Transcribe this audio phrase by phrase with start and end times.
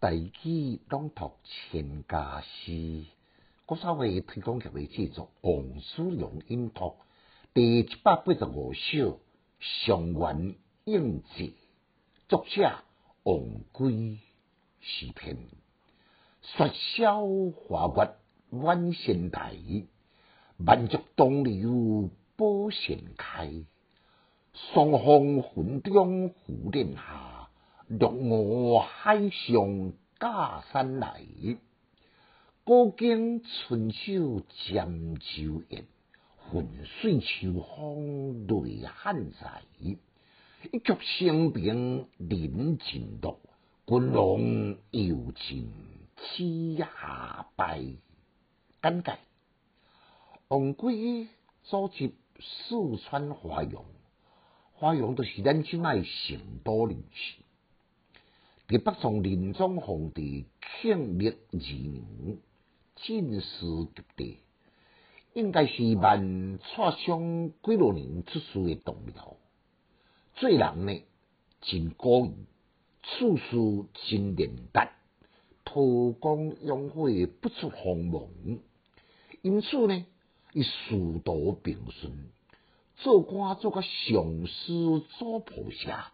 [0.02, 2.70] 《代基当读千家诗》，
[3.66, 6.80] 国所谓推广阅读制作，《王叔荣音读》
[7.52, 8.88] 第一百八十五首
[9.60, 10.54] 《上元
[10.86, 11.44] 应节》，
[12.30, 12.78] 作者
[13.24, 14.16] 王圭。
[14.80, 15.36] 诗篇。
[16.40, 18.14] 雪消华月
[18.48, 19.52] 满仙台，
[20.64, 23.52] 万竹东流宝扇开，
[24.54, 27.39] 霜风云中浮林下。
[27.92, 31.20] 绿雾海上架山来，
[32.62, 35.86] 古今春秋江秋艳，
[36.36, 39.62] 浑水秋风泪汉在。
[39.82, 43.38] 一曲新平临剑道，
[43.88, 44.38] 君王
[44.92, 45.68] 犹尽
[46.16, 47.80] 此崖拜。
[48.80, 49.18] 简介：
[50.46, 51.26] 王龟，
[51.64, 53.84] 祖籍四川华阳，
[54.74, 57.44] 华阳就是咱即卖成都人士。
[58.78, 60.44] 北宋仁宗皇帝
[60.80, 62.38] 庆历二年
[62.94, 64.36] 进士及第，
[65.34, 69.34] 应该是万册上几落年出世嘅同僚。
[70.36, 71.02] 做人呢
[71.62, 72.32] 真高义，
[73.02, 74.92] 处事真廉达，
[75.66, 78.22] 韬光养晦，不出锋芒。
[79.42, 80.06] 因此呢，
[80.52, 82.12] 伊仕途平顺，
[82.98, 86.12] 做官做个上司做菩萨，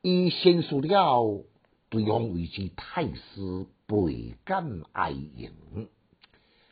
[0.00, 1.44] 伊先熟了。
[1.90, 5.50] 对方为之太师倍感爱用，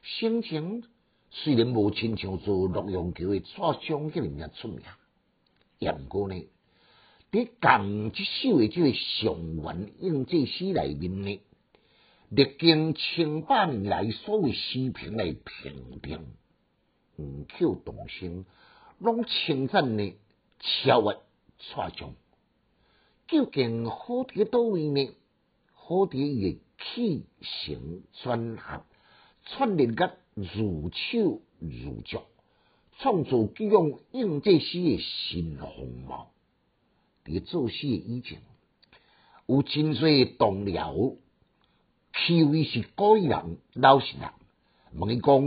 [0.00, 0.84] 心情
[1.32, 4.80] 虽然无亲像做洛阳桥嘅蔡襄咁样出名，
[5.80, 6.36] 也毋过呢，
[7.32, 11.40] 伫共一首嘅即个上元用这诗内面名，
[12.28, 16.24] 历经千版来所有诗频来评定，
[17.16, 18.46] 唔叫动心，
[19.00, 20.12] 拢称赞呢，
[20.60, 21.18] 超越
[21.58, 22.14] 蔡襄。
[23.28, 25.10] 究竟好在多位呢？
[25.74, 28.84] 好在伊嘅气性转合，
[29.44, 32.24] 串联甲如手如脚，
[32.98, 35.68] 创造几种应迹式嘅新风
[36.08, 36.30] 貌。
[37.26, 38.40] 你做些以前，
[39.44, 41.16] 有真侪同僚，
[42.14, 44.30] 气味是高人老实人，
[44.94, 45.46] 问伊讲：，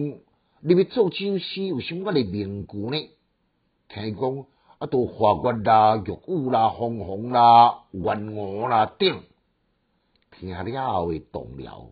[0.60, 3.10] 你欲做这些有啥物嘅名句呢？
[3.90, 4.46] 台讲。
[4.82, 9.22] 啊，都华贵啦、玉屋啦、红红啦、完玉啦等，
[10.32, 11.90] 听了会动了。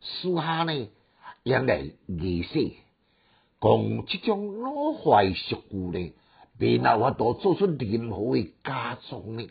[0.00, 0.74] 手下呢，
[1.44, 2.72] 也来恶势，
[3.60, 6.12] 讲这种老坏俗故呢，
[6.58, 9.48] 没哪话都做出任何的假装呢。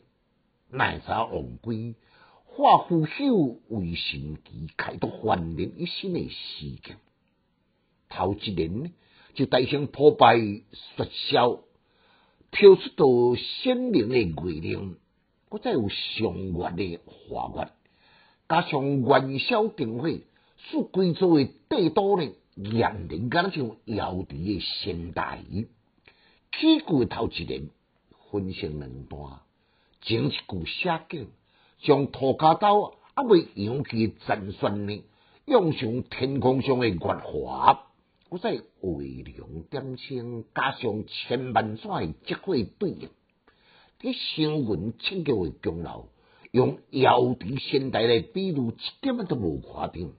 [0.69, 1.95] 奈啥王贵，
[2.43, 6.97] 化腐朽为神奇，开拓焕然一新的世界。
[8.09, 8.89] 头几年呢，
[9.33, 10.35] 就大兴破败，
[10.97, 11.61] 缩小。
[12.57, 14.95] 飘出到鲜明的月亮，
[15.49, 17.69] 不再有上月的华月，
[18.47, 20.21] 加上元宵灯会，
[20.59, 23.51] 使贵州的大多人眼睛像
[23.83, 25.43] 摇曳的仙台，
[26.57, 27.69] 起过头一连
[28.31, 29.41] 分成两段，
[29.99, 31.27] 整一句写景，
[31.81, 35.01] 将涂骹刀阿未扬起真酸亮，
[35.45, 37.84] 用上天空上的月华。
[38.37, 43.09] 再画龙点清，加上千万盏即指对应，
[43.99, 46.05] 去修筑七桥的功劳，
[46.51, 50.13] 用遥地现代来比，如一点么都无夸张，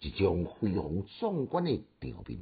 [0.00, 2.40] 一张辉煌壮观的场面，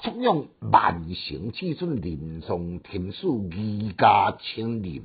[0.00, 5.02] 簇拥万形之尊，林中天树，宜家千临，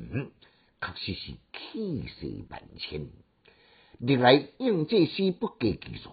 [0.81, 3.07] 确实是气势万千。
[3.99, 6.09] 另外，应这些不计其数，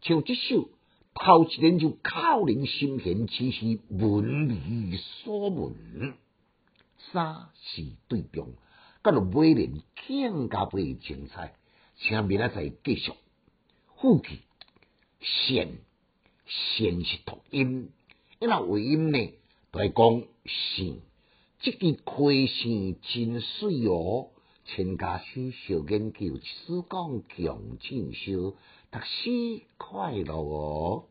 [0.00, 0.68] 像这首。
[1.14, 6.14] 头一年就靠人心田，只是文理所闻。
[7.12, 8.48] 三是对仗，
[9.02, 9.72] 噶就每面
[10.08, 11.54] 更加不精彩。
[11.96, 13.12] 请明仔载继续。
[14.00, 14.38] 富句
[15.20, 15.78] 先
[16.46, 17.90] 先是读音，
[18.40, 19.18] 一若尾音呢？
[19.72, 20.96] 在讲先，
[21.60, 24.30] 即支开先真水哦。
[24.64, 25.24] 参家小
[25.66, 28.50] 小研究，时讲强进修，
[28.92, 31.06] 读书快乐哦。